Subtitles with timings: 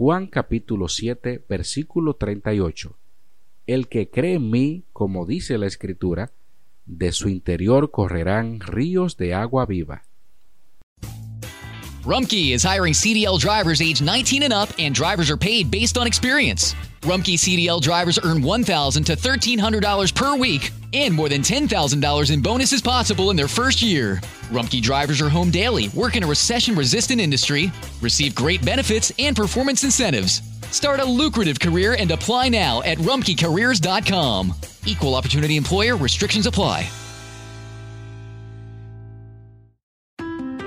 [0.00, 2.96] Juan capítulo 7, versículo 38.
[3.66, 6.32] El que cree en mí, como dice la Escritura,
[6.86, 10.04] de su interior correrán ríos de agua viva.
[12.02, 16.06] Rumkey is hiring CDL drivers age 19 and up, and drivers are paid based on
[16.06, 16.74] experience.
[17.02, 22.82] Rumkey CDL drivers earn $1,000 to $1,300 per week and more than $10,000 in bonuses
[22.82, 24.16] possible in their first year.
[24.50, 29.36] Rumpke drivers are home daily, work in a recession resistant industry, receive great benefits and
[29.36, 30.42] performance incentives.
[30.70, 34.54] Start a lucrative career and apply now at rumpkecareers.com.
[34.86, 36.88] Equal opportunity employer restrictions apply.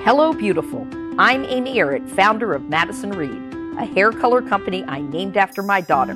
[0.04, 0.86] Hello, beautiful.
[1.18, 5.80] I'm Amy Errett, founder of Madison Reed, a hair color company I named after my
[5.80, 6.16] daughter.